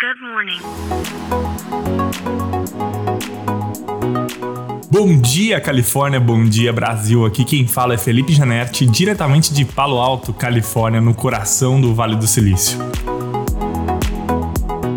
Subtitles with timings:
[0.00, 0.58] Good morning.
[4.90, 7.26] Bom dia, Califórnia, bom dia, Brasil.
[7.26, 12.16] Aqui quem fala é Felipe Janetti, diretamente de Palo Alto, Califórnia, no coração do Vale
[12.16, 12.78] do Silício.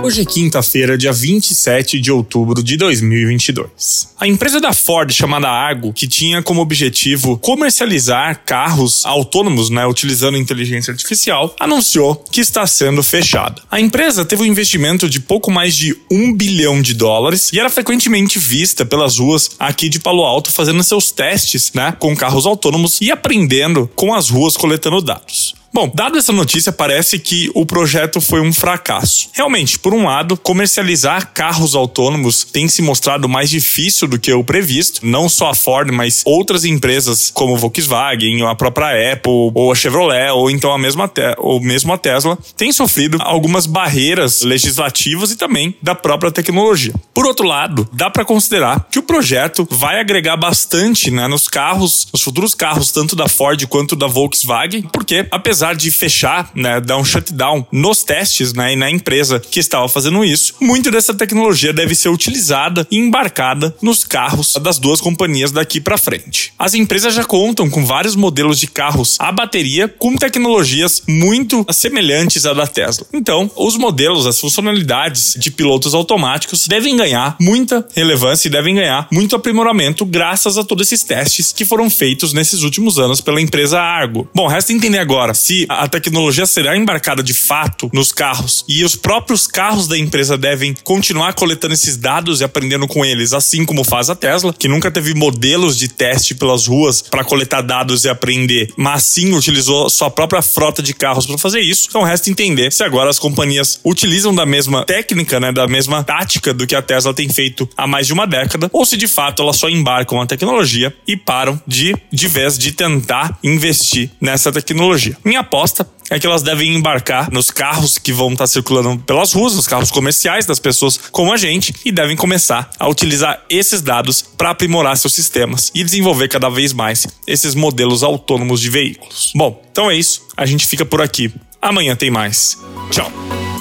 [0.04, 4.10] Hoje é quinta-feira, dia 27 de outubro de 2022.
[4.20, 10.38] A empresa da Ford, chamada Argo, que tinha como objetivo comercializar carros autônomos, né, utilizando
[10.38, 13.61] inteligência artificial, anunciou que está sendo fechada.
[13.71, 17.70] A empresa teve um investimento de pouco mais de um bilhão de dólares e era
[17.70, 23.00] frequentemente vista pelas ruas aqui de Palo Alto fazendo seus testes, né, com carros autônomos
[23.00, 25.63] e aprendendo com as ruas coletando dados.
[25.73, 29.29] Bom, dada essa notícia, parece que o projeto foi um fracasso.
[29.33, 34.44] Realmente, por um lado, comercializar carros autônomos tem se mostrado mais difícil do que o
[34.44, 35.03] previsto.
[35.03, 40.30] Não só a Ford, mas outras empresas como Volkswagen, a própria Apple, ou a Chevrolet,
[40.30, 45.75] ou então a mesma ou mesmo a Tesla, têm sofrido algumas barreiras legislativas e também
[45.81, 46.94] da própria tecnologia.
[47.16, 52.08] Por outro lado, dá para considerar que o projeto vai agregar bastante né, nos carros,
[52.13, 56.81] nos futuros carros, tanto da Ford quanto da Volkswagen, porque apesar apesar de fechar, né,
[56.81, 61.14] dar um shutdown nos testes, né, e na empresa que estava fazendo isso, muito dessa
[61.14, 66.52] tecnologia deve ser utilizada e embarcada nos carros das duas companhias daqui para frente.
[66.59, 72.45] As empresas já contam com vários modelos de carros a bateria com tecnologias muito semelhantes
[72.45, 73.08] à da Tesla.
[73.14, 79.08] Então, os modelos, as funcionalidades de pilotos automáticos devem ganhar muita relevância e devem ganhar
[79.11, 83.80] muito aprimoramento graças a todos esses testes que foram feitos nesses últimos anos pela empresa
[83.80, 84.27] Argo.
[84.33, 88.83] Bom, resta entender agora se se a tecnologia será embarcada de fato nos carros e
[88.83, 93.63] os próprios carros da empresa devem continuar coletando esses dados e aprendendo com eles, assim
[93.63, 98.03] como faz a Tesla, que nunca teve modelos de teste pelas ruas para coletar dados
[98.03, 101.87] e aprender, mas sim utilizou sua própria frota de carros para fazer isso.
[101.87, 106.53] Então resta entender se agora as companhias utilizam da mesma técnica, né, da mesma tática
[106.53, 109.43] do que a Tesla tem feito há mais de uma década, ou se de fato
[109.43, 115.15] elas só embarcam a tecnologia e param de de vez de tentar investir nessa tecnologia.
[115.23, 119.55] Minha aposta é que elas devem embarcar nos carros que vão estar circulando pelas ruas,
[119.55, 124.21] nos carros comerciais das pessoas como a gente, e devem começar a utilizar esses dados
[124.21, 129.31] para aprimorar seus sistemas e desenvolver cada vez mais esses modelos autônomos de veículos.
[129.36, 130.22] Bom, então é isso.
[130.36, 131.34] A gente fica por aqui.
[131.62, 132.58] Amanhã tem mais.
[132.92, 133.53] Tchau.